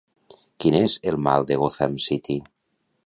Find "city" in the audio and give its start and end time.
2.07-2.39